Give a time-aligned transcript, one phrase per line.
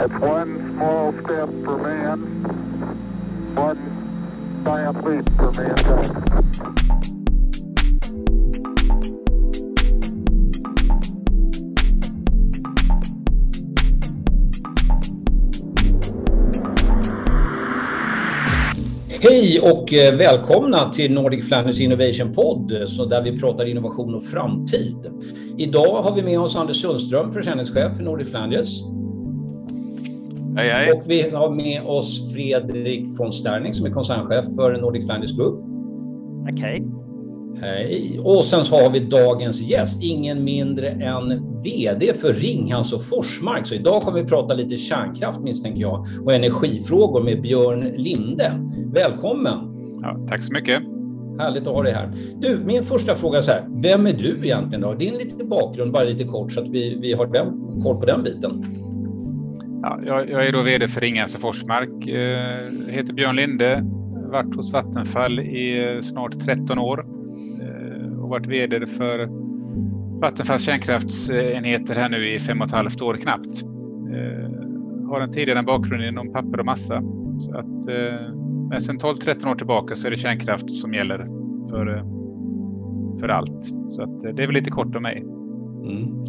[0.00, 2.20] It's one small step for man,
[3.56, 6.14] one giant leap for mankind.
[19.20, 24.24] Hej och eh, välkomna till Nordic Flanders Innovation Podd så där vi pratar innovation och
[24.24, 24.96] framtid.
[25.56, 28.82] Idag har vi med oss Anders Sundström, försäljningschef för Nordic Flanders.
[30.58, 30.92] Hej, hej.
[30.92, 35.64] Och vi har med oss Fredrik von Sterning som är koncernchef för Nordic Flanders Group.
[36.52, 36.86] Okej.
[37.60, 38.20] Hej!
[38.24, 43.66] Och sen så har vi dagens gäst, ingen mindre än VD för Ringhals och Forsmark.
[43.66, 48.52] Så idag kommer vi prata lite kärnkraft misstänker jag och energifrågor med Björn Linde.
[48.92, 49.58] Välkommen!
[50.02, 50.82] Ja, tack så mycket.
[51.38, 52.12] Härligt att ha dig här.
[52.40, 53.64] Du, min första fråga är så här.
[53.82, 54.94] Vem är du egentligen då?
[54.94, 58.22] Din lite bakgrund, bara lite kort så att vi, vi har den, koll på den
[58.22, 58.64] biten.
[59.82, 62.08] Ja, jag, jag är då VD för Ringhals och Forsmark.
[62.08, 63.84] Eh, heter Björn Linde.
[64.32, 67.04] Varit hos Vattenfall i eh, snart 13 år.
[67.62, 69.28] Eh, och varit VD för
[70.20, 73.62] Vattenfalls kärnkraftsenheter här nu i fem och ett halvt år knappt.
[74.12, 74.50] Eh,
[75.08, 77.02] har en tidigare bakgrund inom papper och massa.
[77.38, 78.34] Så att, eh,
[78.70, 81.18] men sedan 12-13 år tillbaka så är det kärnkraft som gäller
[81.70, 82.04] för, eh,
[83.20, 83.64] för allt.
[83.88, 85.24] Så att, eh, det är väl lite kort om mig.
[85.84, 86.24] Mm.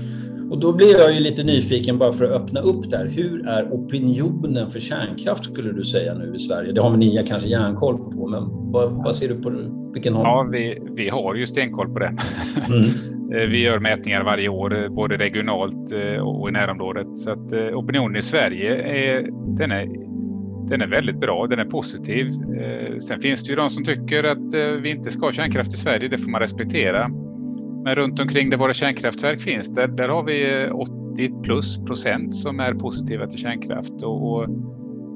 [0.50, 3.05] Och då blir jag ju lite nyfiken bara för att öppna upp där.
[3.05, 6.72] Hur är opinionen för kärnkraft skulle du säga nu i Sverige?
[6.72, 9.50] Det har väl ni kanske järnkoll på, men vad, vad ser du på
[9.94, 10.25] vilken håll?
[10.25, 12.17] Ja, vi, vi har ju stenkoll på den.
[12.73, 12.89] Mm.
[13.33, 17.17] Eh, vi gör mätningar varje år, eh, både regionalt eh, och i närområdet.
[17.17, 19.88] Så att opinionen i Sverige är, den är,
[20.69, 22.31] den är väldigt bra, den är positiv.
[23.00, 26.08] Sen finns det ju de som tycker att vi inte ska ha kärnkraft i Sverige,
[26.08, 27.11] det får man respektera.
[27.83, 32.35] Men runt omkring där våra kärnkraftverk finns, där, där har vi eh, 80 plus procent
[32.35, 34.03] som är positiva till kärnkraft.
[34.03, 34.47] Och, och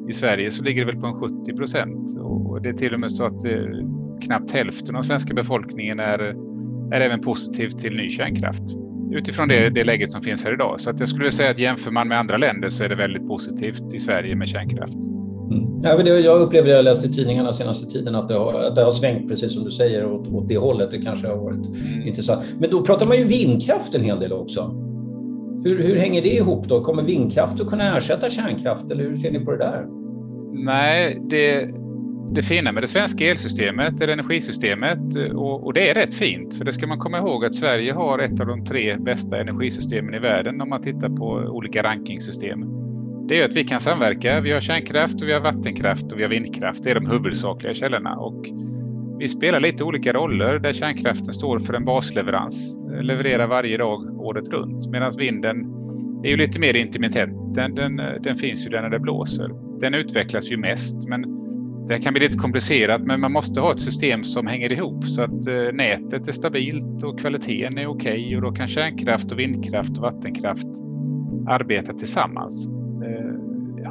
[0.10, 2.20] I Sverige så ligger det väl på en 70 procent.
[2.20, 3.66] Och det är till och med så att eh,
[4.22, 6.20] knappt hälften av svenska befolkningen är,
[6.94, 8.64] är även positiv till ny kärnkraft.
[9.12, 10.80] Utifrån det, det läget som finns här idag.
[10.80, 13.28] Så att jag skulle säga att jämför man med andra länder så är det väldigt
[13.28, 14.98] positivt i Sverige med kärnkraft.
[15.54, 16.24] Mm.
[16.24, 18.92] Jag upplever det jag läst i tidningarna senaste tiden att det har, att det har
[18.92, 20.92] svängt precis som du säger åt, åt det hållet.
[20.92, 22.08] Det kanske har varit mm.
[22.08, 22.46] intressant.
[22.60, 24.76] Men då pratar man ju vindkraft en hel del också.
[25.64, 26.82] Hur, hur hänger det ihop då?
[26.82, 29.86] Kommer vindkraft att kunna ersätta kärnkraft eller hur ser ni på det där?
[30.54, 31.70] Nej, det,
[32.30, 35.00] det fina med det svenska elsystemet, eller energisystemet,
[35.34, 36.58] och, och, det är rätt fint.
[36.58, 40.14] För det ska man komma ihåg att Sverige har ett av de tre bästa energisystemen
[40.14, 42.83] i världen om man tittar på olika rankingsystem
[43.28, 44.42] det är att vi kan samverka.
[44.42, 46.84] Vi har kärnkraft, och vi har vattenkraft och vi har vindkraft.
[46.84, 48.16] Det är de huvudsakliga källorna.
[48.16, 48.46] Och
[49.20, 54.50] vi spelar lite olika roller där kärnkraften står för en basleverans, levererar varje dag året
[54.50, 54.88] runt.
[54.92, 55.66] Medan vinden
[56.24, 57.56] är ju lite mer intermittent.
[57.56, 59.80] Den, den, den finns ju där när det blåser.
[59.80, 61.26] Den utvecklas ju mest, men
[61.88, 63.02] det kan bli lite komplicerat.
[63.02, 67.04] Men man måste ha ett system som hänger ihop så att eh, nätet är stabilt
[67.04, 70.68] och kvaliteten är okej okay, och då kan kärnkraft och vindkraft och vattenkraft
[71.48, 72.73] arbeta tillsammans.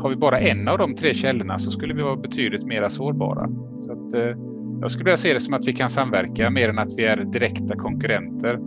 [0.03, 2.89] Eh, har vi bara en av de tre källorna så skulle vi vara betydligt mer
[2.89, 3.49] sårbara.
[3.81, 4.37] Så att, eh,
[4.81, 7.17] jag skulle vilja se det som att vi kan samverka mer än att vi är
[7.17, 8.59] direkta konkurrenter.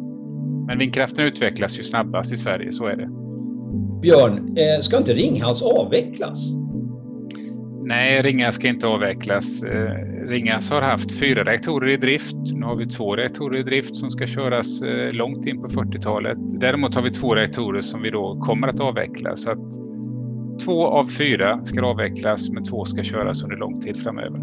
[0.68, 3.10] Men vindkraften utvecklas ju snabbast i Sverige, så är det.
[4.02, 6.56] Björn, eh, ska inte Ringhals avvecklas?
[7.84, 9.64] Nej, Ringhals ska inte avvecklas.
[10.28, 12.36] Ringhals har haft fyra reaktorer i drift.
[12.54, 14.82] Nu har vi två reaktorer i drift som ska köras
[15.12, 16.38] långt in på 40-talet.
[16.60, 19.36] Däremot har vi två reaktorer som vi då kommer att avveckla.
[19.36, 19.95] Så att
[20.64, 24.40] Två av fyra ska avvecklas, men två ska köras under lång tid framöver.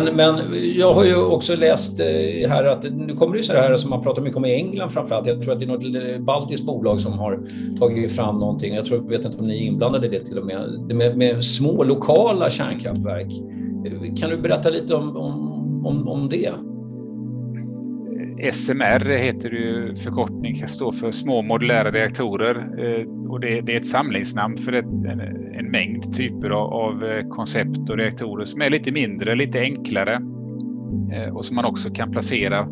[0.00, 0.36] Men, men
[0.76, 4.02] jag har ju också läst eh, här att nu kommer det så här som man
[4.02, 5.26] pratar mycket om i England framförallt.
[5.26, 7.40] Jag tror att det är något eh, baltiskt bolag som har
[7.78, 8.74] tagit fram någonting.
[8.74, 10.86] Jag tror, vet inte om ni är inblandade i det till och med.
[10.88, 13.32] Det med, med små lokala kärnkraftverk.
[13.86, 15.16] Eh, kan du berätta lite om,
[15.86, 16.50] om, om det?
[18.38, 22.56] SMR heter det förkortning, står för små modulära reaktorer.
[22.56, 28.44] Eh, och det, är ett samlingsnamn för en, mängd typer av, eh, koncept och reaktorer
[28.44, 30.14] som är lite mindre, lite enklare
[31.12, 32.68] eh, och som man också kan placera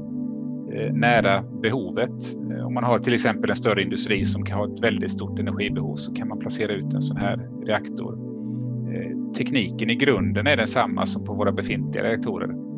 [0.92, 2.36] nära behovet.
[2.64, 5.96] Om man har till exempel en större industri som kan ha ett väldigt stort energibehov
[5.96, 8.18] så kan man placera ut en sån här reaktor.
[9.36, 12.71] Tekniken i grunden är densamma som på våra befintliga reaktorer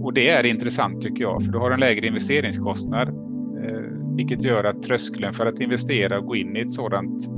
[0.00, 4.64] och det är intressant tycker jag, för du har en lägre investeringskostnad, eh, vilket gör
[4.64, 7.28] att tröskeln för att investera och gå in i ett sådant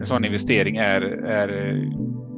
[0.00, 1.48] en sådan investering är, är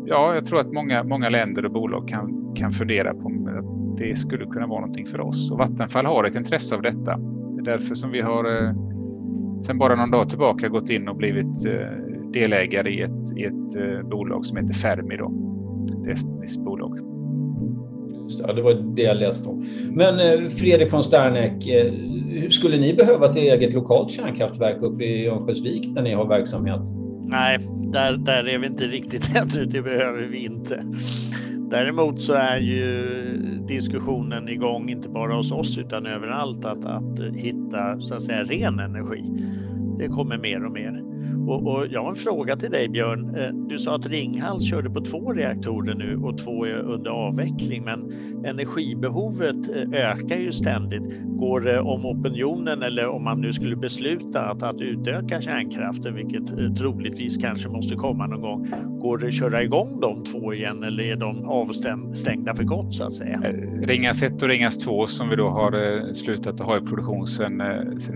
[0.05, 4.17] ja, jag tror att många, många länder och bolag kan, kan fundera på att det
[4.17, 5.51] skulle kunna vara någonting för oss.
[5.51, 7.17] Och Vattenfall har ett intresse av detta.
[7.17, 8.75] Det är därför som vi har eh,
[9.63, 11.87] sedan bara någon dag tillbaka gått in och blivit eh,
[12.33, 15.17] delägare i ett, i ett eh, bolag som heter Fermi.
[15.17, 15.33] Då.
[16.01, 17.12] Ett estniskt bolag.
[18.41, 19.67] Ja, det var det jag läste om.
[19.91, 21.93] Men eh, Fredrik von Sterneck, eh,
[22.51, 26.81] skulle ni behöva ett eget lokalt kärnkraftverk uppe i Örnsköldsvik där ni har verksamhet?
[27.27, 27.59] Nej,
[27.93, 29.65] där, där är vi inte riktigt ännu.
[29.65, 30.85] Det behöver vi inte.
[31.71, 33.05] Däremot så är ju
[33.69, 38.79] diskussionen igång, inte bara hos oss utan överallt, att, att hitta så att säga ren
[38.79, 39.25] energi.
[39.99, 41.12] Det kommer mer och mer.
[41.47, 43.37] Och, och, jag har en fråga till dig Björn.
[43.37, 47.85] Eh, du sa att Ringhals körde på två reaktorer nu och två är under avveckling,
[47.85, 48.13] men
[48.45, 51.03] energibehovet eh, ökar ju ständigt.
[51.25, 56.77] Går det om opinionen eller om man nu skulle besluta att, att utöka kärnkraften, vilket
[56.77, 58.69] troligtvis kanske måste komma någon gång,
[59.01, 63.05] går det att köra igång de två igen eller är de avstängda för gott så
[63.05, 63.41] att säga?
[63.83, 67.61] Ringhals 1 och Ringhals 2 som vi då har slutat att ha i produktion sedan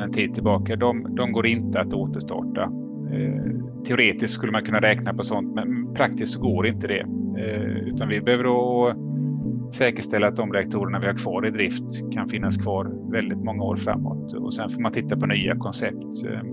[0.00, 2.72] en tid tillbaka, de, de går inte att återstarta.
[3.12, 7.06] Eh, teoretiskt skulle man kunna räkna på sånt, men praktiskt så går inte det.
[7.38, 8.94] Eh, utan vi behöver då
[9.72, 13.76] säkerställa att de reaktorerna vi har kvar i drift kan finnas kvar väldigt många år
[13.76, 14.32] framåt.
[14.32, 16.24] Och sen får man titta på nya koncept.
[16.24, 16.50] Eh,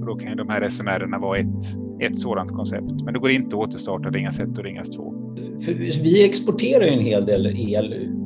[0.00, 1.64] och då kan ju de här SMR vara ett,
[2.00, 3.02] ett sådant koncept.
[3.04, 5.34] Men det går inte att återstarta Ringhals 1 och Ringhals 2.
[6.02, 8.19] vi exporterar ju en hel del el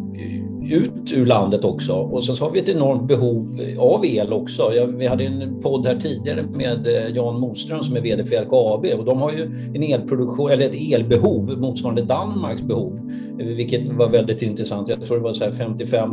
[0.70, 1.92] ut ur landet också.
[1.92, 4.72] Och sen så har vi ett enormt behov av el också.
[4.96, 8.98] vi hade en podd här tidigare med eh, Jan Moström som är VD för LKAB
[8.98, 9.42] och de har ju
[9.74, 14.88] en elproduktion, eller ett elbehov motsvarande Danmarks behov, eh, vilket var väldigt intressant.
[14.88, 16.10] Jag tror det var så 55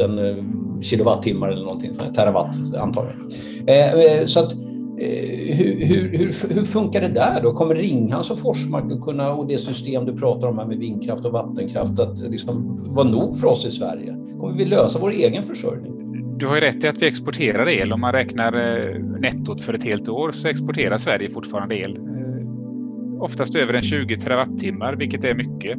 [0.00, 0.44] 000 mm, eh,
[0.80, 3.20] kilowattimmar eller någonting, terawatt antagligen.
[3.66, 4.63] Eh, så att
[4.98, 7.52] Eh, hur, hur, hur, hur, funkar det där då?
[7.52, 11.24] Kommer Ringhals och Forsmark att kunna, och det system du pratar om här med vindkraft
[11.24, 14.16] och vattenkraft, att liksom vara nog för oss i Sverige?
[14.40, 15.92] Kommer vi lösa vår egen försörjning?
[16.38, 17.92] Du har ju rätt i att vi exporterar el.
[17.92, 21.96] Om man räknar eh, nettot för ett helt år så exporterar Sverige fortfarande el.
[21.96, 25.78] Eh, oftast över en 20 terawattimmar, vilket är mycket.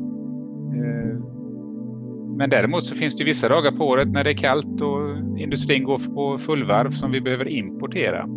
[2.37, 5.83] Men däremot så finns det vissa dagar på året när det är kallt och industrin
[5.83, 8.29] går på fullvarv som vi behöver importera.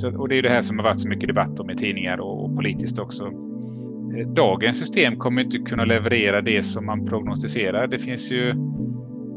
[0.00, 2.20] Så, och det är det här som har varit så mycket debatt om i tidningar
[2.20, 3.24] och, och politiskt också.
[3.24, 7.86] Eh, dagens system kommer inte kunna leverera det som man prognostiserar.
[7.86, 8.54] Det finns ju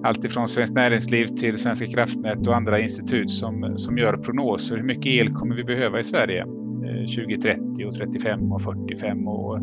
[0.03, 4.77] allt ifrån Svenskt Näringsliv till Svenska kraftnät och andra institut som, som gör prognoser.
[4.77, 9.59] Hur mycket el kommer vi behöva i Sverige eh, 2030 och 35 och 45 och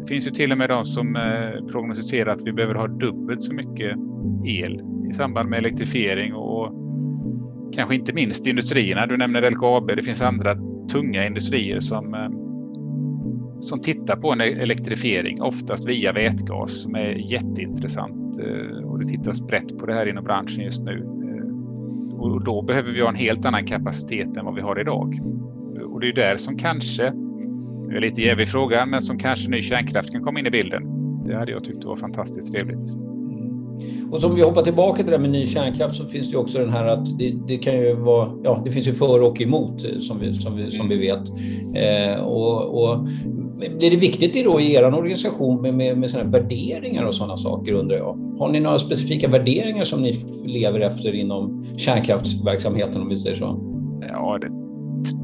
[0.00, 3.42] det finns ju till och med de som eh, prognostiserar att vi behöver ha dubbelt
[3.42, 3.96] så mycket
[4.44, 6.85] el i samband med elektrifiering och
[7.72, 9.06] kanske inte minst industrierna.
[9.06, 9.86] Du nämner LKAB.
[9.86, 10.54] Det finns andra
[10.92, 12.30] tunga industrier som, eh,
[13.60, 18.38] som tittar på en elektrifiering, oftast via vätgas, som är jätteintressant.
[18.38, 20.96] Eh, och det tittas brett på det här inom branschen just nu.
[20.98, 25.20] Eh, och då behöver vi ha en helt annan kapacitet än vad vi har idag.
[25.92, 27.12] Och det är där som kanske,
[27.88, 30.82] nu är lite jävig fråga, men som kanske ny kärnkraft kan komma in i bilden.
[31.24, 32.96] Det hade jag tyckt var fantastiskt trevligt.
[34.10, 36.38] Och som vi hoppar tillbaka till det där med ny kärnkraft så finns det ju
[36.38, 39.40] också den här att det, det kan ju vara, ja det finns ju för och
[39.40, 41.28] emot eh, som vi, som vi, som vi vet.
[41.74, 43.08] Eh, och, och
[43.78, 47.72] blir det viktigt då i er organisation med, med, med sådana värderingar och sådana saker
[47.72, 48.36] undrar jag?
[48.38, 50.12] Har ni några specifika värderingar som ni
[50.44, 53.60] lever efter inom kärnkraftsverksamheten om vi säger så?
[54.08, 54.50] Ja, det,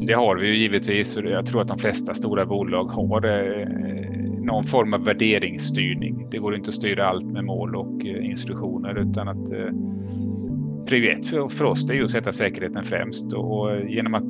[0.07, 3.63] det har vi ju givetvis och jag tror att de flesta stora bolag har det
[3.63, 4.12] eh,
[4.43, 6.27] någon form av värderingsstyrning.
[6.31, 9.69] Det går inte att styra allt med mål och eh, instruktioner utan att eh,
[10.87, 14.25] prioritet för, för oss det är ju att sätta säkerheten främst och eh, genom att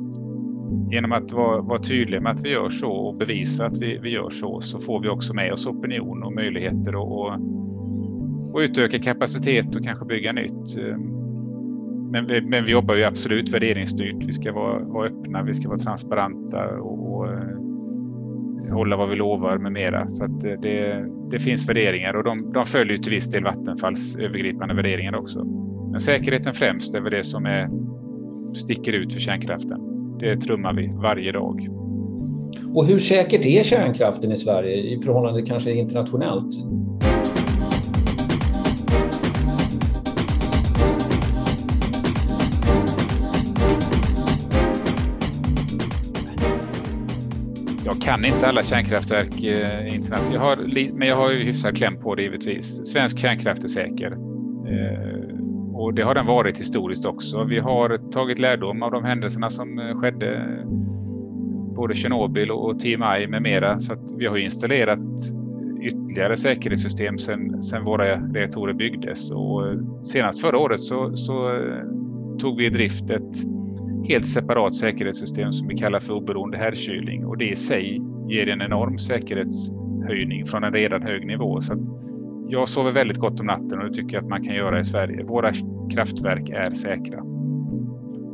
[0.91, 4.09] genom att vara, vara tydlig med att vi gör så och bevisa att vi, vi
[4.09, 7.31] gör så så får vi också med oss opinion och möjligheter och,
[8.53, 10.77] och utöka kapacitet och kanske bygga nytt.
[12.11, 14.23] Men vi, men vi jobbar ju absolut värderingsstyrt.
[14.23, 17.27] Vi ska vara, vara öppna, vi ska vara transparenta och, och
[18.71, 20.07] hålla vad vi lovar med mera.
[20.07, 24.73] Så att det, det finns värderingar och de, de följer till viss del Vattenfalls övergripande
[24.73, 25.43] värderingar också.
[25.91, 27.69] Men säkerheten främst är väl det som är,
[28.55, 29.79] sticker ut för kärnkraften.
[30.19, 31.67] Det trummar vi varje dag.
[32.73, 36.55] Och hur säkert är kärnkraften i Sverige i förhållande kanske internationellt?
[48.03, 50.21] Kan inte alla kärnkraftverk eh, internet.
[50.33, 50.57] Jag har,
[50.97, 52.87] men jag har ju hyfsad kläm på det givetvis.
[52.87, 54.11] Svensk kärnkraft är säker.
[54.67, 55.33] Eh,
[55.73, 57.43] och det har den varit historiskt också.
[57.43, 60.59] Vi har tagit lärdom av de händelserna som eh, skedde
[61.75, 63.79] både Tjernobyl och TMI med mera.
[63.79, 64.99] Så att vi har installerat
[65.81, 69.31] ytterligare säkerhetssystem sedan, sedan våra reaktorer byggdes.
[69.31, 71.83] Och eh, senast förra året så, så eh,
[72.39, 73.37] tog vi i drift ett
[74.07, 78.61] helt separat säkerhetssystem som vi kallar för oberoende härdkylning och det i sig ger en
[78.61, 81.61] enorm säkerhetshöjning från en redan hög nivå.
[81.61, 81.73] Så
[82.49, 84.83] jag sover väldigt gott om natten och det tycker jag att man kan göra i
[84.83, 85.23] Sverige.
[85.23, 85.51] Våra
[85.93, 87.23] kraftverk är säkra.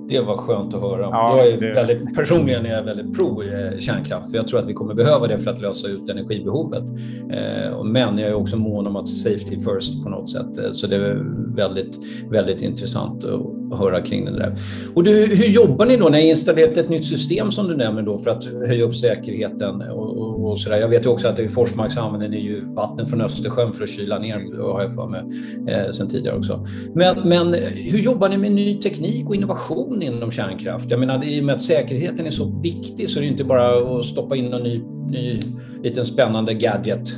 [0.09, 1.01] Det var skönt att höra.
[1.01, 1.73] Ja, jag är det...
[1.73, 5.27] väldigt, personligen är jag väldigt pro eh, kärnkraft, för jag tror att vi kommer behöva
[5.27, 6.83] det för att lösa ut energibehovet.
[7.31, 10.87] Eh, men jag är också mån om att safety first på något sätt, eh, så
[10.87, 11.99] det är väldigt,
[12.29, 13.23] väldigt intressant
[13.71, 14.55] höra kring det där.
[14.93, 16.09] Och du, hur jobbar ni då?
[16.09, 19.81] Ni har installerat ett nytt system som du nämner då för att höja upp säkerheten
[19.81, 20.77] och, och, och så där.
[20.77, 23.83] Jag vet ju också att i Forsmark så använder ni ju vatten från Östersjön för
[23.83, 25.21] att kyla ner, har jag för mig,
[25.67, 26.65] eh, sen tidigare också.
[26.93, 30.91] Men, men hur jobbar ni med ny teknik och innovation inom kärnkraft?
[30.91, 33.99] Jag menar, i och med att säkerheten är så viktig så är det inte bara
[33.99, 35.39] att stoppa in någon ny, ny
[35.83, 37.09] liten spännande gadget.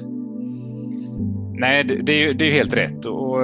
[1.54, 2.02] Nej, det,
[2.34, 3.06] det är ju helt rätt.
[3.06, 3.38] Och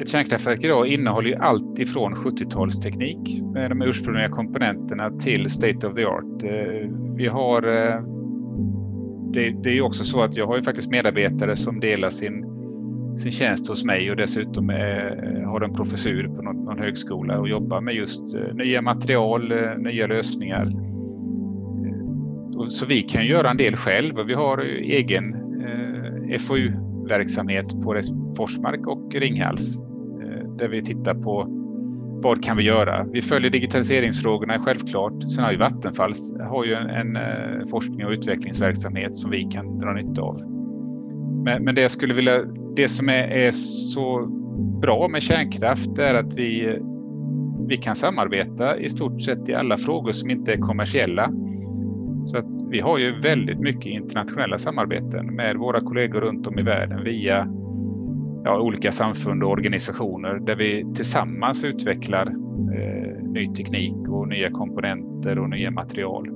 [0.00, 5.86] ett kärnkraftverk idag innehåller ju allt ifrån 70-talsteknik med eh, de ursprungliga komponenterna till state
[5.86, 6.42] of the art.
[6.42, 8.02] Eh, vi har eh,
[9.32, 12.44] det, det är ju också så att jag har ju faktiskt medarbetare som delar sin,
[13.18, 14.68] sin tjänst hos mig och dessutom
[15.46, 18.22] har en professur på någon, någon, högskola och jobbar med just
[18.54, 20.64] nya material, nya lösningar.
[22.68, 25.36] Så vi kan göra en del själv och vi har egen
[26.38, 28.00] FoU-verksamhet på
[28.36, 29.89] Forsmark och Ringhals
[30.60, 31.46] där vi tittar på
[32.22, 33.06] vad kan vi göra?
[33.12, 35.22] Vi följer digitaliseringsfrågorna självklart.
[35.34, 39.78] Sen har ju Vattenfall har ju en, en eh, forskning och utvecklingsverksamhet som vi kan
[39.78, 40.40] dra nytta av.
[41.44, 42.44] Men, men det jag skulle vilja,
[42.76, 44.26] det som är, är, så
[44.82, 46.78] bra med kärnkraft är att vi,
[47.68, 51.30] vi kan samarbeta i stort sett i alla frågor som inte är kommersiella.
[52.24, 56.62] Så att vi har ju väldigt mycket internationella samarbeten med våra kollegor runt om i
[56.62, 57.48] världen via
[58.44, 65.38] ja, olika samfund och organisationer där vi tillsammans utvecklar eh, ny teknik och nya komponenter
[65.38, 66.28] och nya material.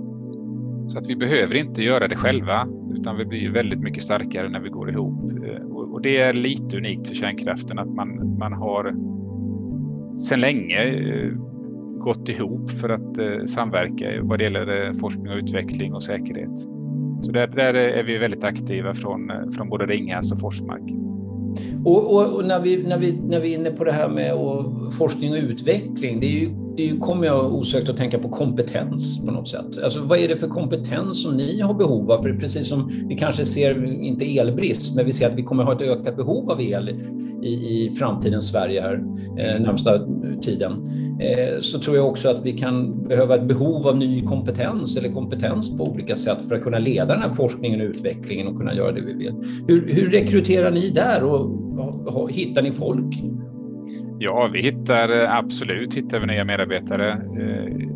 [0.87, 4.61] Så att vi behöver inte göra det själva utan vi blir väldigt mycket starkare när
[4.61, 5.33] vi går ihop.
[5.45, 8.95] Eh, och, det är lite unikt för kärnkraften att man, man har
[10.19, 11.31] sedan länge eh,
[11.99, 16.59] gått ihop för att eh, samverka vad det gäller forskning och utveckling och säkerhet.
[17.23, 20.83] Så där, där är vi väldigt aktiva från, från både Ringhals och Forsmark.
[21.85, 24.33] Och, och, och, när, vi, när, vi, när vi är inne på det här med
[24.99, 29.33] forskning och utveckling, det är ju det kommer jag osökt att tänka på kompetens på
[29.33, 29.79] något sätt.
[29.85, 32.23] Alltså, vad är det för kompetens som ni har behov av?
[32.23, 35.73] För precis som vi kanske ser, inte elbrist, men vi ser att vi kommer ha
[35.73, 36.89] ett ökat behov av el
[37.43, 38.95] i, i framtidens Sverige här
[39.39, 39.91] eh, närmsta
[40.41, 40.73] tiden.
[41.21, 45.09] Eh, så tror jag också att vi kan behöva ett behov av ny kompetens eller
[45.09, 48.75] kompetens på olika sätt för att kunna leda den här forskningen och utvecklingen och kunna
[48.75, 49.35] göra det vi vill.
[49.67, 53.23] Hur, hur rekryterar ni där och hittar ni folk?
[54.19, 57.11] Ja, vi hittar eh, absolut hittar vi nya medarbetare.
[57.13, 57.89] Eh,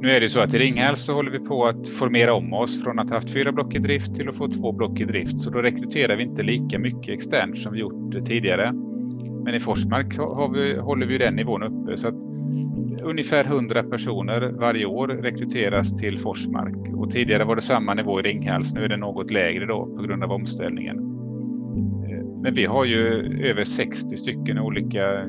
[0.00, 2.82] nu är det så att i Ringhals så håller vi på att formera om oss
[2.82, 5.40] från att ha haft fyra block i drift till att få två block i drift.
[5.40, 8.72] Så då rekryterar vi inte lika mycket externt som vi gjort eh, tidigare.
[9.44, 11.96] Men i Forsmark har vi, håller vi den nivån uppe.
[11.96, 12.14] Så att
[13.02, 16.94] ungefär 100 personer varje år rekryteras till Forsmark.
[16.94, 18.74] Och tidigare var det samma nivå i Ringhals.
[18.74, 20.96] Nu är det något lägre då på grund av omställningen.
[22.42, 22.98] Men vi har ju
[23.44, 25.28] över 60 stycken olika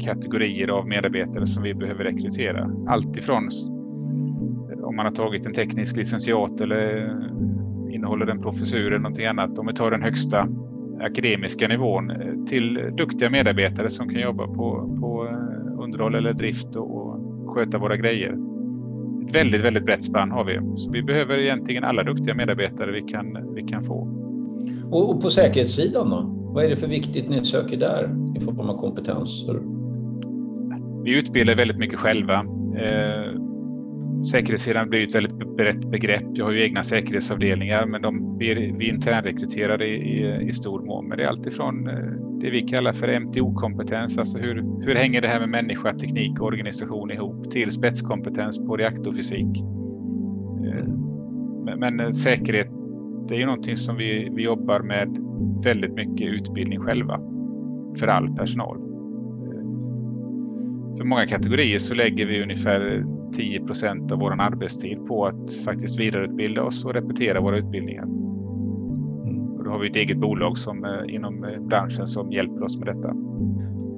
[0.00, 2.70] kategorier av medarbetare som vi behöver rekrytera.
[2.88, 3.48] Allt ifrån
[4.82, 7.10] om man har tagit en teknisk licentiat eller
[7.90, 9.58] innehåller en professur eller någonting annat.
[9.58, 10.48] Om vi tar den högsta
[11.00, 16.76] akademiska nivån eh, till duktiga medarbetare som kan jobba på, på eh, underhåll eller drift
[16.76, 17.18] och
[17.54, 18.36] sköta våra grejer.
[19.24, 20.60] Ett väldigt, väldigt brett spann har vi.
[20.76, 24.08] Så vi behöver egentligen alla duktiga medarbetare vi kan, vi kan få.
[24.90, 26.22] Och, och på säkerhetssidan då?
[26.54, 29.44] Vad är det för viktigt ni söker där i form av kompetens?
[31.04, 32.34] Vi utbildar väldigt mycket själva.
[32.76, 33.40] Eh,
[34.30, 36.24] säkerhetssidan blir ett väldigt brett begrepp.
[36.34, 41.08] Jag har ju egna säkerhetsavdelningar, men de vi, vi internrekryterade i, i, i stor mån.
[41.08, 41.94] Men det är alltifrån eh,
[42.40, 44.54] det vi kallar för MTO-kompetens, alltså hur,
[44.86, 49.58] hur hänger det här med människa, teknik och organisation ihop, till spetskompetens på reaktorfysik.
[50.66, 50.86] Eh,
[51.64, 52.68] men, men eh, säkerhet,
[53.28, 55.18] det är ju någonting som vi, vi jobbar med
[55.64, 57.20] väldigt mycket utbildning själva
[57.98, 58.91] för all personal.
[61.02, 63.04] För många kategorier så lägger vi ungefär
[63.36, 68.02] 10% av vår arbetstid på att faktiskt vidareutbilda oss och repetera våra utbildningar.
[68.02, 69.56] Mm.
[69.58, 72.76] Och då har vi ett eget bolag som, eh, inom eh, branschen som hjälper oss
[72.76, 73.08] med detta.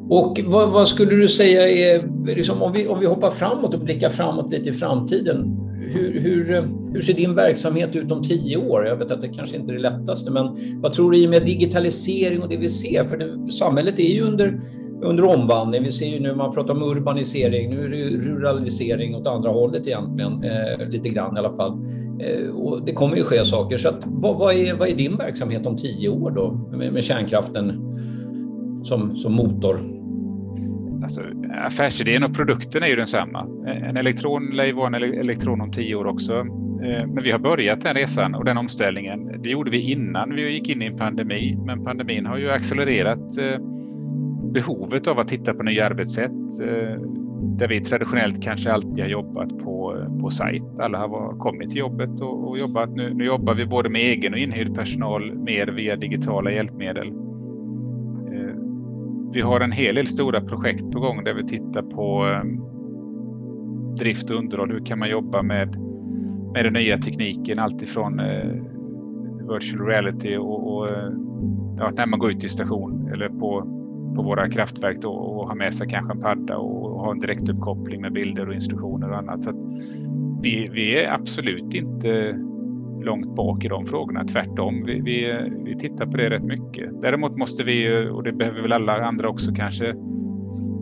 [0.09, 3.81] Och vad, vad skulle du säga är, liksom, om, vi, om vi hoppar framåt och
[3.81, 8.87] blickar framåt lite i framtiden, hur, hur, hur ser din verksamhet ut om tio år?
[8.87, 11.31] Jag vet att det kanske inte är det lättaste, men vad tror du i och
[11.31, 13.05] med digitalisering och det vi ser?
[13.05, 14.61] För det, samhället är ju under,
[15.05, 15.83] under omvandling.
[15.83, 19.87] Vi ser ju nu, man pratar om urbanisering, nu är det ruralisering åt andra hållet
[19.87, 21.79] egentligen, eh, lite grann i alla fall.
[22.21, 23.77] Eh, och det kommer ju ske saker.
[23.77, 27.05] Så att, vad, vad, är, vad är din verksamhet om tio år då med, med
[27.05, 27.95] kärnkraften
[28.85, 29.81] som, som motor?
[31.03, 31.21] Alltså,
[31.65, 33.47] affärsidén och produkten är ju densamma.
[33.67, 36.33] Eh, en elektron lär ju vara en elektron om tio år också.
[36.85, 39.43] Eh, men vi har börjat den resan och den omställningen.
[39.43, 43.39] Det gjorde vi innan vi gick in i en pandemi, men pandemin har ju accelererat
[43.39, 43.74] eh,
[44.55, 47.01] behovet av att titta på nya arbetssätt eh,
[47.41, 50.81] där vi traditionellt kanske alltid har jobbat på, på sajt.
[50.81, 52.91] Alla har kommit till jobbet och, och jobbat.
[52.91, 57.09] Nu, nu jobbar vi både med egen och inhyrd personal mer via digitala hjälpmedel
[58.33, 58.55] eh,
[59.33, 62.45] vi har en hel del stora projekt på gång där vi tittar på eh,
[63.99, 64.73] drift och underhåll.
[64.73, 65.77] Hur kan man jobba med,
[66.53, 67.59] med den nya tekniken?
[67.59, 68.21] Alltifrån
[69.49, 70.89] virtual reality och, och
[71.79, 73.75] ja, när man går ut i station eller på,
[74.15, 78.01] på våra kraftverk då, och har med sig kanske en padda och har en direktuppkoppling
[78.01, 79.43] med bilder och instruktioner och annat.
[79.43, 79.53] Så
[80.43, 82.41] vi, vi är absolut inte
[83.03, 84.25] långt bak i de frågorna.
[84.25, 87.01] Tvärtom, vi, vi, vi tittar på det rätt mycket.
[87.03, 89.95] Däremot måste vi, och det behöver väl alla andra också kanske,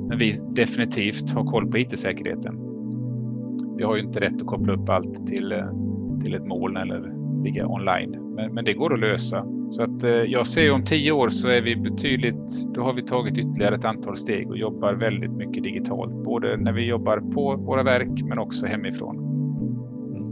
[0.09, 2.59] men vi definitivt ha koll på IT-säkerheten.
[3.77, 5.55] Vi har ju inte rätt att koppla upp allt till,
[6.23, 9.47] till ett moln eller ligga online, men, men det går att lösa.
[9.71, 13.03] Så att eh, jag ser om tio år så är vi betydligt, då har vi
[13.03, 17.57] tagit ytterligare ett antal steg och jobbar väldigt mycket digitalt, både när vi jobbar på
[17.57, 19.17] våra verk men också hemifrån.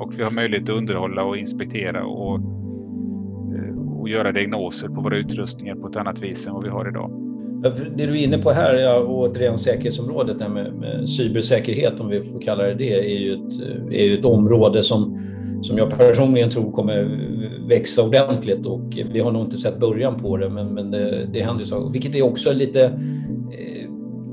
[0.00, 2.34] Och vi har möjlighet att underhålla och inspektera och,
[3.54, 6.88] eh, och göra diagnoser på våra utrustningar på ett annat vis än vad vi har
[6.88, 7.10] idag.
[7.96, 12.40] Det du är inne på här, ja, återigen säkerhetsområdet med, med cybersäkerhet, om vi får
[12.40, 13.60] kalla det det, är ju ett,
[13.92, 15.18] är ju ett område som,
[15.62, 17.08] som jag personligen tror kommer
[17.68, 21.42] växa ordentligt och vi har nog inte sett början på det, men, men det, det
[21.42, 21.92] händer ju saker.
[21.92, 23.00] Vilket är också lite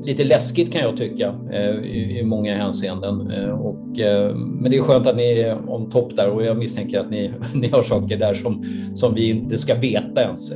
[0.07, 3.31] lite läskigt kan jag tycka eh, i, många hänseenden.
[3.31, 6.57] Eh, och, eh, men det är skönt att ni är om topp där och jag
[6.57, 10.51] misstänker att ni, ni har saker där som, som vi inte ska veta ens.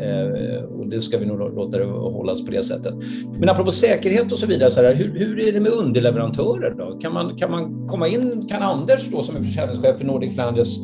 [0.80, 2.94] Och det ska vi nog låta det hållas på det sättet.
[3.40, 7.00] Men apropå säkerhet och så vidare, så här, hur, hur är det med underleverantörer då?
[7.00, 10.78] Kan man, kan man komma in, kan Anders då som är försäljningschef för Nordic Flanders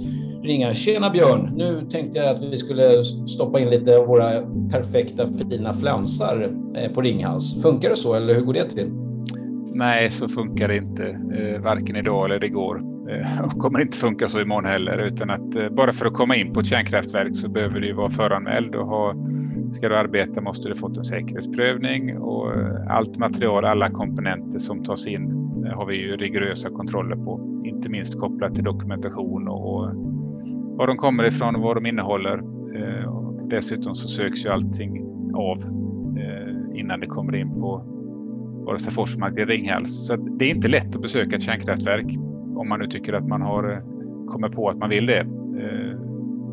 [0.47, 0.73] ringa.
[0.73, 5.73] Tjena Björn, nu tänkte jag att vi skulle stoppa in lite av våra perfekta fina
[5.73, 7.61] flänsar eh, på Ringhals.
[7.61, 8.91] Funkar det så eller hur går det till?
[9.73, 11.05] Nej, så funkar det inte.
[11.07, 12.81] Eh, varken idag eller igår.
[13.09, 14.97] Eh, och kommer inte funka så imorgon heller.
[14.97, 18.75] Utan att bara för att komma in på ett kärnkraftverk så behöver du vara föranmäld
[18.75, 19.13] och ha
[19.71, 22.51] Ska du arbeta måste du fått en säkerhetsprövning och
[22.89, 25.37] allt material, alla komponenter som tas in
[25.75, 27.61] har vi ju rigorösa kontroller på.
[27.65, 29.89] Inte minst kopplat till dokumentation och
[30.77, 32.37] var de kommer ifrån och vad de innehåller.
[32.75, 35.57] Eh, och dessutom så söks ju allting av
[36.17, 37.83] eh, innan det kommer in på
[38.65, 40.07] vare sig Forsmark eller Ringhals.
[40.07, 42.05] Så det är inte lätt att besöka ett kärnkraftverk
[42.55, 43.79] om man nu tycker att man har eh,
[44.27, 45.25] kommit på att man vill det.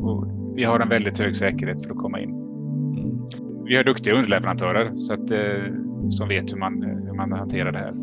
[0.01, 2.29] Och vi har en väldigt hög säkerhet för att komma in.
[2.29, 3.65] Mm.
[3.65, 5.31] Vi har duktiga underleverantörer så att,
[6.13, 7.93] som vet hur man, hur man hanterar det här.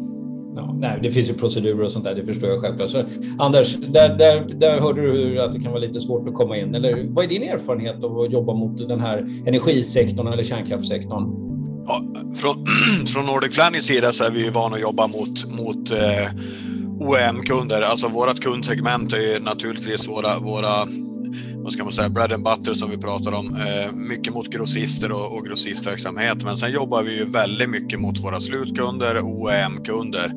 [0.57, 2.91] Ja, nej, det finns ju procedurer och sånt där, det förstår jag självklart.
[2.91, 3.05] Så,
[3.39, 6.75] Anders, där, där, där hörde du att det kan vara lite svårt att komma in.
[6.75, 11.53] Eller vad är din erfarenhet av att jobba mot den här energisektorn eller kärnkraftssektorn?
[11.87, 12.03] Ja,
[12.35, 12.65] från,
[13.07, 16.29] från Nordic Flanders sida så är vi vana att jobba mot, mot eh,
[17.01, 17.83] OEM-kunder.
[17.83, 20.87] Alltså vårt kundsegment är ju naturligtvis våra, våra
[21.63, 23.47] vad ska man säga, bread and butter som vi pratar om.
[23.47, 26.45] Eh, mycket mot grossister och, och grossistverksamhet.
[26.45, 30.33] Men sen jobbar vi ju väldigt mycket mot våra slutkunder, OEM-kunder.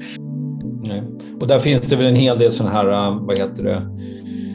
[1.41, 3.81] Och där finns det väl en hel del sådana här, eh, vad heter det,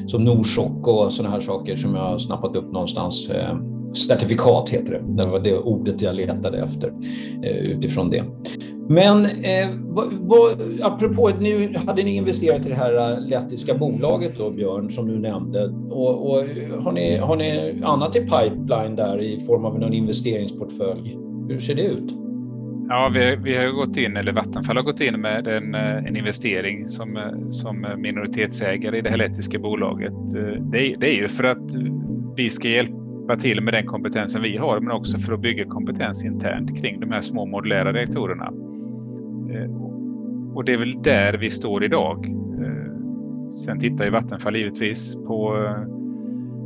[0.09, 3.31] som Norsoc och sådana här saker som jag har snappat upp någonstans.
[3.31, 3.59] Eh,
[4.09, 6.93] certifikat heter det, det var det ordet jag letade efter
[7.63, 8.25] utifrån det.
[8.91, 14.39] Men eh, vad, vad, apropå, nu hade ni investerat i det här eh, lettiska bolaget
[14.39, 15.65] då, Björn, som du nämnde.
[15.91, 16.45] Och, och,
[16.83, 21.19] har, ni, har ni annat i pipeline där i form av någon investeringsportfölj?
[21.49, 22.15] Hur ser det ut?
[22.89, 26.17] Ja, vi, vi har gått in, eller Vattenfall har gått in med en, eh, en
[26.17, 30.13] investering som, eh, som minoritetsägare i det här lettiska bolaget.
[30.73, 31.75] Det, det är ju för att
[32.37, 36.25] vi ska hjälpa till med den kompetensen vi har, men också för att bygga kompetens
[36.25, 38.53] internt kring de här små modulära reaktorerna.
[40.61, 42.27] Och det är väl där vi står idag.
[42.65, 45.87] Eh, sen tittar ju Vattenfall givetvis på eh,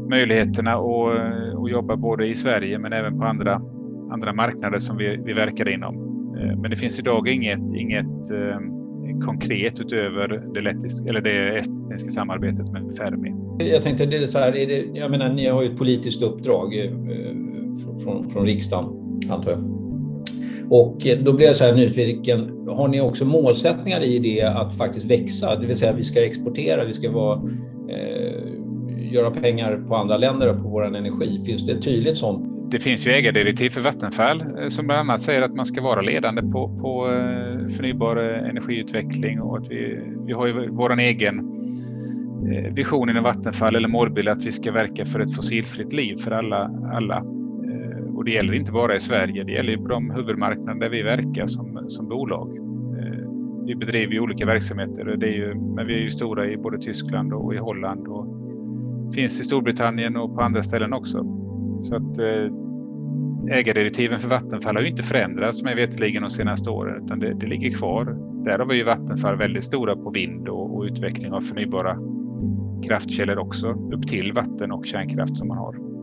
[0.09, 3.62] möjligheterna att eh, jobba både i Sverige men även på andra,
[4.11, 5.96] andra marknader som vi, vi verkar inom.
[6.33, 8.30] Men det finns idag inget, inget
[9.24, 13.35] konkret utöver det, lettiska, eller det estniska samarbetet med Fermi.
[13.59, 16.22] Jag tänkte, det är så här, är det, jag menar, ni har ju ett politiskt
[16.22, 16.72] uppdrag
[18.04, 18.85] från, från riksdagen,
[19.30, 19.84] antar jag.
[20.70, 24.77] Och eh, då blev jag så här nyfiken, har ni också målsättningar i det att
[24.77, 25.57] faktiskt växa?
[25.57, 27.42] Det vill säga vi ska exportera, vi ska vara,
[27.88, 31.42] eh, göra pengar på andra länder och på vår energi.
[31.46, 35.20] Finns det ett tydligt sånt det finns ju ägardirektiv för Vattenfall eh, som bland annat
[35.20, 40.33] säger att man ska vara ledande på, på eh, förnybar energiutveckling och att vi, vi
[40.33, 41.50] har ju vår egen
[42.70, 46.70] vision inom Vattenfall eller målbild att vi ska verka för ett fossilfritt liv för alla.
[46.92, 47.34] alla.
[48.24, 51.46] Och det gäller inte bara i Sverige, det gäller på de huvudmarknader där vi verkar
[51.46, 52.56] som, som bolag.
[52.98, 53.28] Eh,
[53.66, 56.78] vi bedriver ju olika verksamheter, det är ju, men vi är ju stora i både
[56.78, 58.26] Tyskland och i Holland och
[59.14, 61.24] finns i Storbritannien och på andra ställen också.
[61.82, 67.04] Så att eh, ägardirektiven för Vattenfall har ju inte förändrats mig veterligen de senaste åren
[67.04, 68.04] utan det, det ligger kvar.
[68.44, 71.98] Där har vi ju Vattenfall väldigt stora på vind och, och utveckling av förnybara
[72.88, 75.93] kraftkällor också upp till vatten och kärnkraft som man har.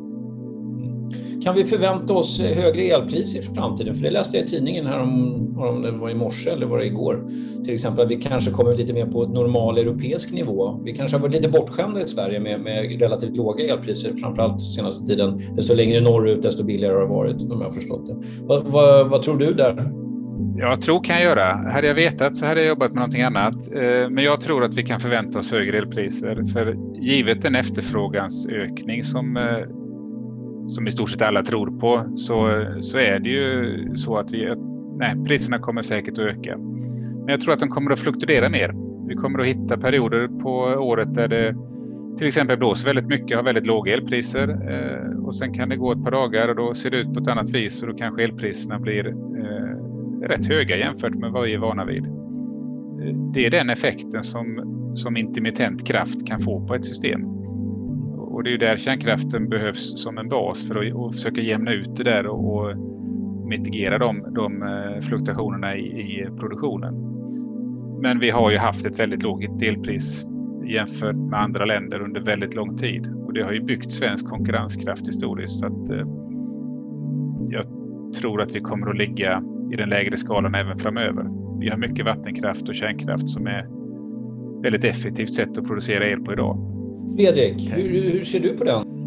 [1.44, 3.96] Kan vi förvänta oss högre elpriser i framtiden?
[3.96, 6.78] För det läste jag i tidningen här om, om det var i morse eller var
[6.78, 7.28] det igår.
[7.66, 10.82] Till exempel att vi kanske kommer lite mer på normal europeisk nivå.
[10.86, 15.08] Vi kanske har varit lite bortskämda i Sverige med, med relativt låga elpriser, framförallt senaste
[15.08, 15.42] tiden.
[15.56, 18.16] Desto längre norrut, desto billigare har det varit om jag har förstått det.
[18.42, 19.92] Vad, vad, vad tror du där?
[20.58, 21.44] Jag tror kan jag göra.
[21.44, 23.72] Hade jag vetat så hade jag jobbat med någonting annat.
[23.76, 26.44] Eh, men jag tror att vi kan förvänta oss högre elpriser.
[26.54, 29.44] För givet den efterfrågansökning som eh,
[30.68, 34.56] som i stort sett alla tror på så, så är det ju så att vi,
[34.98, 36.58] nej, priserna kommer säkert att öka.
[36.58, 38.76] Men jag tror att de kommer att fluktuera mer.
[39.08, 40.52] Vi kommer att hitta perioder på
[40.84, 41.56] året där det
[42.18, 45.92] till exempel blåser väldigt mycket, har väldigt låga elpriser eh, och sen kan det gå
[45.92, 48.24] ett par dagar och då ser det ut på ett annat vis och då kanske
[48.24, 52.06] elpriserna blir eh, rätt höga jämfört med vad vi är vana vid.
[52.06, 54.64] Eh, det är den effekten som,
[54.96, 57.41] som intermittent kraft kan få på ett system
[58.34, 61.96] och det är ju där kärnkraften behövs som en bas för att, försöka jämna ut
[61.96, 62.78] det där och, och
[63.48, 66.94] mitigera de, de eh, fluktuationerna i, i, produktionen.
[68.02, 70.26] Men vi har ju haft ett väldigt lågt elpris
[70.66, 75.08] jämfört med andra länder under väldigt lång tid och det har ju byggt svensk konkurrenskraft
[75.08, 75.60] historiskt.
[75.60, 76.08] Så att, eh,
[77.50, 77.66] jag
[78.20, 81.26] tror att vi kommer att ligga i den lägre skalan även framöver.
[81.60, 83.68] Vi har mycket vattenkraft och kärnkraft som är
[84.64, 86.81] väldigt effektivt sätt att producera el på idag.
[87.18, 89.02] Fredrik, hur, hur ser du på den?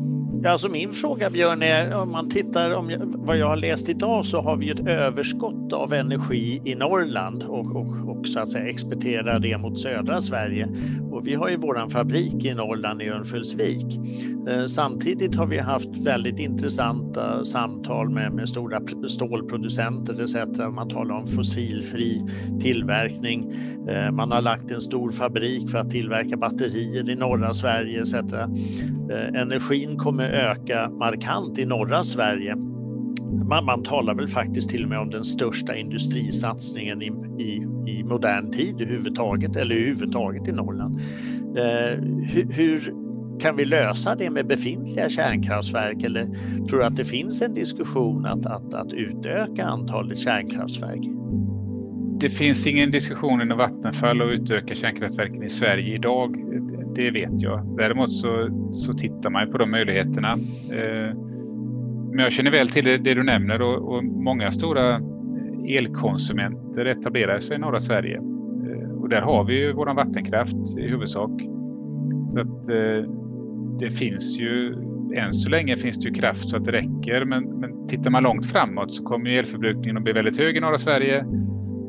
[0.46, 4.40] Alltså min fråga Björn är om man tittar om vad jag har läst idag så
[4.40, 9.38] har vi ett överskott av energi i Norrland och, och, och så att säga exportera
[9.38, 10.68] det mot södra Sverige.
[11.10, 13.98] Och vi har ju våran fabrik i Norrland i Örnsköldsvik.
[14.48, 20.58] Eh, samtidigt har vi haft väldigt intressanta samtal med, med stora stålproducenter etc.
[20.74, 22.20] Man talar om fossilfri
[22.60, 23.52] tillverkning.
[23.88, 28.14] Eh, man har lagt en stor fabrik för att tillverka batterier i norra Sverige etc.
[28.14, 32.73] Eh, energin kommer öka markant i norra Sverige.
[33.48, 37.06] Man, man talar väl faktiskt till och med om den största industrisatsningen i,
[37.38, 41.00] i, i modern tid överhuvudtaget, eller överhuvudtaget i Norrland.
[41.56, 42.94] Eh, hur, hur,
[43.40, 46.24] kan vi lösa det med befintliga kärnkraftverk eller
[46.68, 51.00] tror du att det finns en diskussion att, att, att utöka antalet kärnkraftverk?
[52.20, 56.36] Det finns ingen diskussion inom Vattenfall att utöka kärnkraftverken i Sverige idag
[56.94, 57.76] det vet jag.
[57.76, 60.32] Däremot så, så tittar man på de möjligheterna.
[60.72, 61.16] Eh,
[62.14, 65.00] men jag känner väl till det, det du nämner och, och, många stora
[65.68, 68.16] elkonsumenter etablerar sig i norra Sverige.
[68.16, 71.30] Eh, och där har vi ju vår vattenkraft i huvudsak.
[72.28, 73.10] Så att eh,
[73.78, 74.74] det finns ju,
[75.16, 77.24] än så länge finns det ju kraft så att det räcker.
[77.24, 80.78] Men, men tittar man långt framåt så kommer elförbrukningen att bli väldigt hög i norra
[80.78, 81.24] Sverige.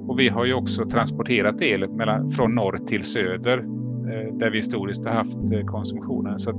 [0.08, 4.58] Och vi har ju också transporterat el mellan, från norr till söder eh, där vi
[4.58, 6.40] historiskt har haft konsumtionen.
[6.40, 6.52] Så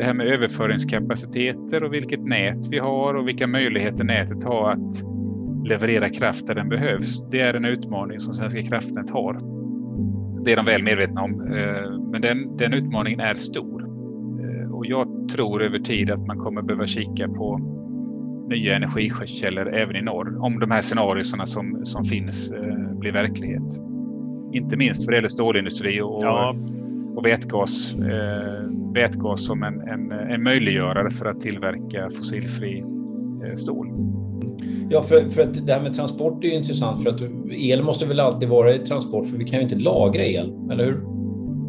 [0.00, 5.04] det här med överföringskapaciteter och vilket nät vi har och vilka möjligheter nätet har att
[5.68, 7.30] leverera kraft där den behövs.
[7.30, 9.34] Det är en utmaning som Svenska kraftnät har.
[10.44, 13.82] Det är de väl medvetna om, eh, men den, den utmaningen är stor.
[14.40, 17.60] Eh, och jag tror över tid att man kommer behöva kika på
[18.48, 23.80] nya energikällor även i norr om de här scenarierna som, som finns eh, blir verklighet.
[24.52, 26.56] Inte minst för det gäller stålindustri och, ja
[27.16, 27.94] och vätgas.
[27.94, 32.84] Eh, vätgas som en, en, en möjliggörare för att tillverka fossilfri
[33.44, 33.88] eh, stål.
[34.90, 37.20] Ja, för, för att det här med transport är ju intressant för att
[37.50, 40.84] el måste väl alltid vara i transport för vi kan ju inte lagra el, eller
[40.84, 41.00] hur?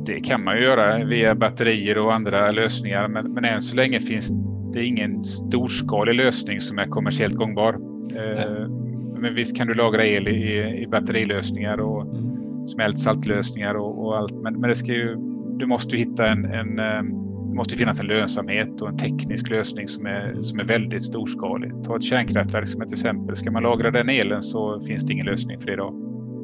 [0.05, 3.99] Det kan man ju göra via batterier och andra lösningar, men, men än så länge
[3.99, 4.33] finns
[4.73, 7.73] det ingen storskalig lösning som är kommersiellt gångbar.
[8.15, 8.67] Eh,
[9.17, 12.31] men visst kan du lagra el i, i batterilösningar och mm
[12.67, 14.33] smältsaltlösningar och, och allt.
[14.33, 15.17] Men, men, det ska ju,
[15.61, 19.49] du måste ju hitta en, en ehm, det måste finnas en lönsamhet och en teknisk
[19.49, 21.71] lösning som är, som är väldigt storskalig.
[21.83, 23.35] Ta ett kärnkraftverk som ett exempel.
[23.35, 25.93] Ska man lagra den elen så finns det ingen lösning för det idag.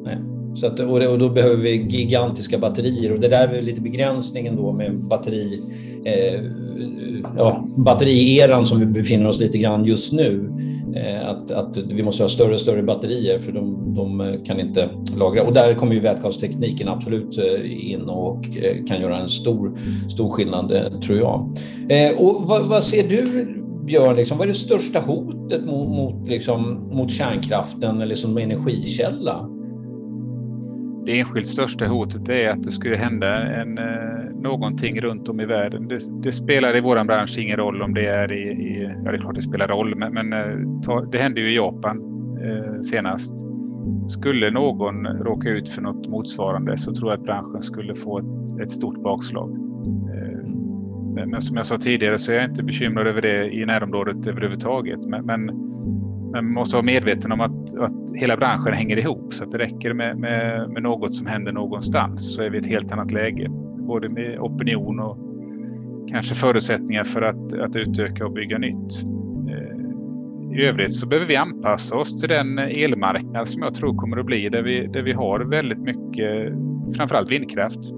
[0.04, 0.18] Nej.
[0.54, 3.80] Så att, och, det, och, då behöver vi gigantiska batterier och det där är lite
[3.80, 5.62] begränsningen då med batteri,
[6.04, 6.40] eh,
[7.36, 10.50] ja, batterieran som vi befinner oss lite grann just nu.
[10.96, 14.60] Eh, att, att vi måste ha större och större batterier för de, de eh, kan
[14.60, 15.42] inte lagra.
[15.42, 18.44] Och där kommer ju vätgastekniken absolut eh, in och
[18.88, 19.78] kan göra en stor,
[20.10, 21.56] stor skillnad tror jag.
[22.18, 23.54] Och vad, vad ser du
[23.86, 29.57] Björn, liksom, vad är det största hotet mot, mot, liksom, mot kärnkraften eller som energikälla?
[31.08, 35.46] Det enskilt största hotet är att det skulle hända en, eh, någonting runt om i
[35.46, 35.88] världen.
[35.88, 39.16] Det, det spelar i vår bransch ingen roll om det är i, i ja det
[39.16, 41.98] är klart det spelar roll, men, men eh, ta, det hände ju i Japan
[42.44, 43.32] eh, senast.
[44.08, 48.60] Skulle någon råka ut för något motsvarande så tror jag att branschen skulle få ett,
[48.62, 49.50] ett stort bakslag.
[50.14, 50.48] Eh,
[51.14, 54.26] men, men, som jag sa tidigare så är jag inte bekymrad över det i närområdet
[54.26, 55.00] överhuvudtaget.
[55.06, 55.50] Men, men
[56.32, 59.58] men man måste vara medveten om att, att hela branschen hänger ihop så att det
[59.58, 63.12] räcker med, med, med, något som händer någonstans så är vi i ett helt annat
[63.12, 63.46] läge.
[63.78, 65.18] Både med opinion och
[66.10, 69.04] kanske förutsättningar för att, att utöka och bygga nytt.
[69.48, 74.16] Eh, I övrigt så behöver vi anpassa oss till den elmarknad som jag tror kommer
[74.16, 76.52] att bli där vi, där vi har väldigt mycket,
[76.96, 77.92] framförallt vindkraft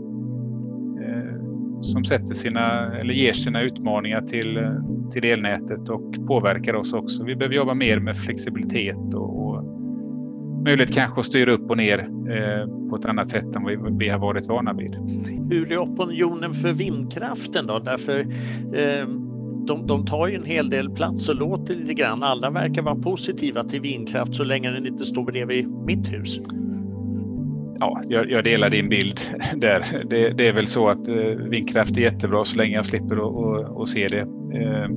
[1.04, 1.40] eh,
[1.80, 4.72] som sätter sina, eller ger sina utmaningar till, eh,
[5.10, 7.24] till elnätet och påverkar oss också.
[7.24, 9.64] Vi behöver jobba mer med flexibilitet och, och
[10.64, 14.08] möjlighet kanske att styra upp och ner eh, på ett annat sätt än vad vi
[14.08, 14.94] har varit vana vid.
[15.50, 17.78] Hur är opinionen för vindkraften då?
[17.78, 19.08] Därför eh,
[19.66, 22.22] de, de tar ju en hel del plats och låter lite grann.
[22.22, 26.40] Alla verkar vara positiva till vindkraft så länge den inte står bredvid mitt hus
[27.80, 29.20] ja, jag, jag, delar din bild
[29.56, 30.04] där.
[30.10, 31.16] Det, det, är väl så att eh,
[31.50, 33.16] vindkraft är jättebra så länge jag slipper
[33.82, 34.20] att se det.
[34.20, 34.88] Eh,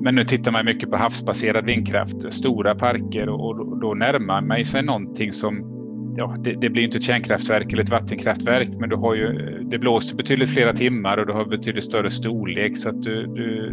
[0.00, 4.64] men nu tittar man mycket på havsbaserad vindkraft, stora parker och då, då närmar man
[4.64, 5.70] sig någonting som
[6.16, 9.32] Ja, det, det, blir inte ett kärnkraftverk eller ett vattenkraftverk, men du har ju,
[9.70, 13.72] det blåser betydligt flera timmar och du har betydligt större storlek så att du, du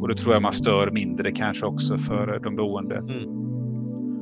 [0.00, 2.96] och då tror jag man stör mindre kanske också för de boende.
[2.96, 3.42] Mm.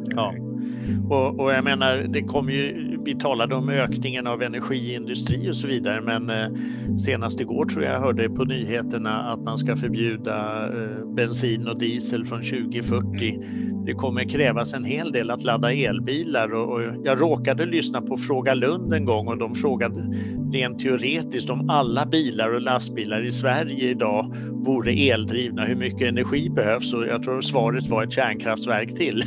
[0.04, 0.34] Ja.
[0.34, 5.56] Eh, och, och, jag menar, det kom ju, vi talade om ökningen av energiindustri och
[5.56, 9.76] så vidare, men eh, senast igår tror jag jag hörde på nyheterna att man ska
[9.76, 13.40] förbjuda eh, bensin och diesel från 2040.
[13.86, 18.16] Det kommer krävas en hel del att ladda elbilar och, och jag råkade lyssna på
[18.16, 20.00] Fråga Lund en gång och de frågade
[20.52, 26.50] rent teoretiskt om alla bilar och lastbilar i Sverige idag vore eldrivna, hur mycket energi
[26.50, 26.92] behövs?
[26.92, 29.22] Och jag tror svaret var ett kärnkraftverk till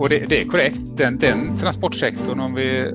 [0.00, 0.80] och det, det, är korrekt.
[0.96, 2.86] Den, den transportsektorn, om vi eh,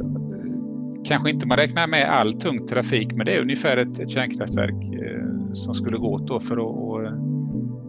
[1.05, 4.73] kanske inte man räknar med all tung trafik, men det är ungefär ett, ett kärnkraftverk
[4.73, 7.13] eh, som skulle gå åt då för att och, eh,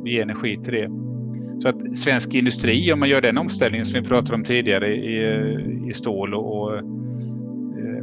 [0.04, 0.90] ge energi till det.
[1.62, 5.90] Så att svensk industri, om man gör den omställningen som vi pratade om tidigare i,
[5.90, 6.80] i stål och, och,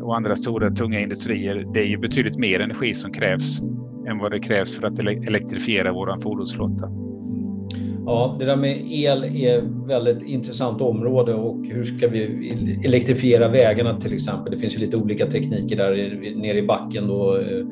[0.04, 3.62] och andra stora tunga industrier, det är ju betydligt mer energi som krävs
[4.08, 6.90] än vad det krävs för att elektrifiera vår fordonsflotta.
[8.06, 14.02] Ja, det där med el är väldigt intressant område och hur ska vi elektrifiera vägarna
[14.02, 14.52] till exempel?
[14.52, 15.92] Det finns ju lite olika tekniker där
[16.36, 17.66] nere i backen då eh,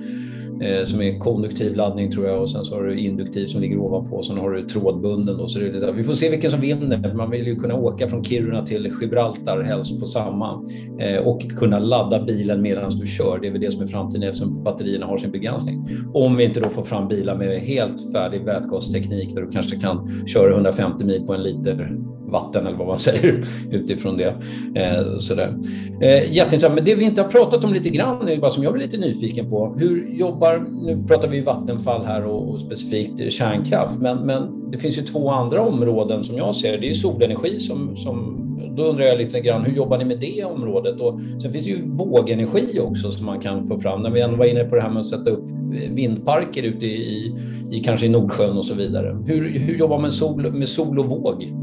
[0.62, 3.78] eh, som är konduktiv laddning tror jag och sen så har du induktiv som ligger
[3.78, 5.38] ovanpå och sen har du trådbunden.
[5.38, 7.14] Då, så det är lite, vi får se vilken som vinner.
[7.14, 10.64] Man vill ju kunna åka från Kiruna till Gibraltar helst på samma
[11.00, 13.40] eh, och kunna ladda bilen medan du kör.
[13.42, 15.88] Det är väl det som är framtiden eftersom batterierna har sin begränsning.
[16.14, 20.26] Om vi inte då får fram bilar med helt färdig vätgasteknik där du kanske kan
[20.28, 21.98] köra 150 mil på en liter
[22.32, 24.36] vatten eller vad man säger utifrån det.
[24.76, 25.58] Eh, sådär.
[26.02, 26.76] Eh, jätteintressant.
[26.76, 28.98] Men det vi inte har pratat om lite grann, är bara som jag blir lite
[28.98, 29.76] nyfiken på.
[29.80, 34.98] Hur jobbar, nu pratar vi Vattenfall här och, och specifikt kärnkraft, men, men det finns
[34.98, 36.78] ju två andra områden som jag ser.
[36.78, 40.44] Det är solenergi som, som då undrar jag lite grann, hur jobbar ni med det
[40.44, 41.02] området?
[41.02, 44.02] Och sen finns det ju vågenergi också som man kan få fram.
[44.02, 47.36] När vi ändå var inne på det här med att sätta upp vindparker ute i,
[47.72, 49.18] i kanske i Nordsjön och så vidare.
[49.26, 51.54] Hur, hur jobbar man med sol, med sol och våg?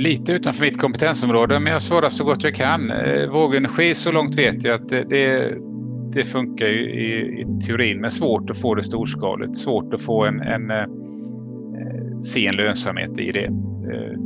[0.00, 2.90] Lite utanför mitt kompetensområde, men jag svarar så gott jag kan.
[2.90, 5.54] Eh, vågenergi, så långt vet jag att det,
[6.14, 9.56] det, funkar i, i, teorin, men svårt att få det storskaligt.
[9.56, 10.86] Svårt att få en, en, eh,
[12.22, 13.44] se en lönsamhet i det.
[13.44, 14.18] Eh,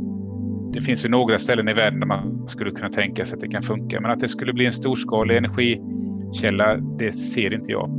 [0.73, 3.47] det finns ju några ställen i världen där man skulle kunna tänka sig att det
[3.47, 7.89] kan funka, men att det skulle bli en storskalig energikälla, det ser inte jag.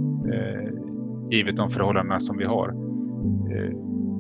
[1.30, 2.74] Givet de förhållandena som vi har.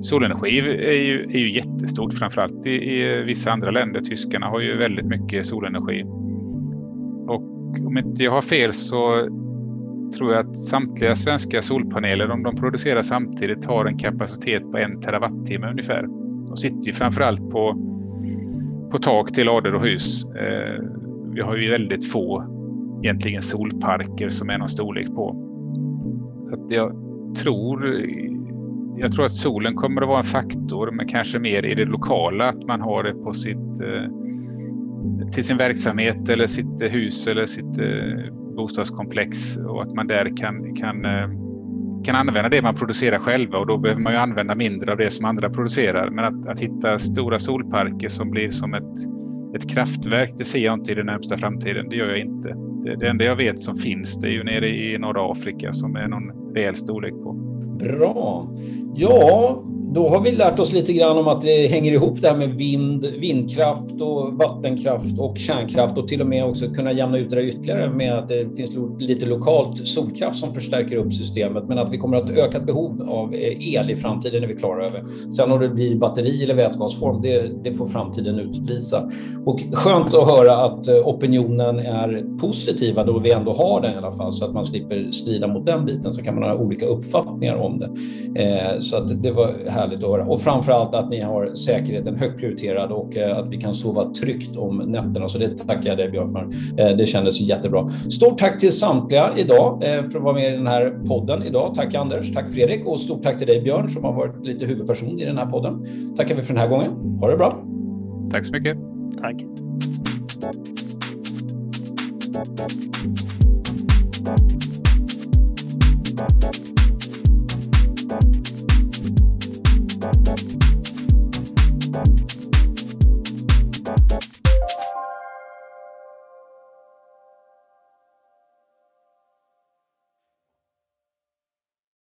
[0.06, 4.00] Solenergi är ju, är ju jättestort, framförallt i, i vissa andra länder.
[4.00, 6.02] Tyskarna har ju väldigt mycket solenergi.
[7.28, 7.42] Och
[7.86, 9.28] om inte jag har fel så
[10.18, 15.00] tror jag att samtliga svenska solpaneler, om de producerar samtidigt, har en kapacitet på en
[15.00, 16.02] terawattimme ungefär.
[16.48, 17.76] De sitter ju framförallt på,
[18.90, 20.26] på tak till lador och hus.
[20.26, 20.82] Eh,
[21.34, 22.44] vi har ju väldigt få
[23.02, 25.36] egentligen solparker som är någon storlek på.
[26.44, 26.92] Så att jag
[27.42, 28.00] tror
[28.96, 32.48] jag tror att solen kommer att vara en faktor, men kanske mer i det lokala,
[32.48, 37.46] att man har det på sitt, eh, till sin verksamhet eller sitt eh, hus eller
[37.46, 41.02] sitt eh, bostadskomplex och att man där kan, kan,
[42.04, 45.10] kan använda det man producerar själva och då behöver man ju använda mindre av det
[45.10, 46.10] som andra producerar.
[46.10, 48.98] Men att, att hitta stora solparker som blir som ett,
[49.56, 51.88] ett kraftverk, det ser jag inte i den närmsta framtiden.
[51.88, 52.48] Det gör jag inte.
[52.84, 55.96] Det, det enda jag vet som finns, det är ju nere i norra Afrika som
[55.96, 57.55] är någon rejäl storlek på.
[57.78, 58.48] Bra.
[58.94, 62.36] Ja, då har vi lärt oss lite grann om att det hänger ihop det här
[62.36, 67.30] med vind, vindkraft och vattenkraft och kärnkraft och till och med också kunna jämna ut
[67.30, 71.92] det ytterligare med att det finns lite lokalt solkraft som förstärker upp systemet men att
[71.92, 74.86] vi kommer att ha ett ökat behov av eh, el i framtiden är vi klara
[74.86, 75.04] över.
[75.36, 79.02] Sen om det blir batteri eller vätgasform, det, det får framtiden utvisa.
[79.44, 83.96] Och skönt att höra att eh, opinionen är positiva då vi ändå har den i
[83.96, 86.86] alla fall så att man slipper strida mot den biten så kan man ha olika
[86.86, 87.90] uppfattningar om det.
[88.42, 90.24] Eh, så att det var härligt att höra.
[90.24, 94.12] Och framför allt att ni har säkerheten högt prioriterad och eh, att vi kan sova
[94.12, 95.28] tryggt om nätterna.
[95.28, 96.48] Så det tackar jag dig Björn för.
[96.82, 97.90] Eh, det kändes jättebra.
[98.10, 101.74] Stort tack till samtliga idag eh, för att vara med i den här podden idag.
[101.74, 105.18] Tack Anders, tack Fredrik och stort tack till dig Björn som har varit lite huvudperson
[105.18, 105.86] i den här podden.
[106.16, 106.90] Tackar vi för den här gången.
[107.20, 107.52] Ha det bra.
[108.32, 108.78] Tack så mycket.
[109.20, 109.36] Tack.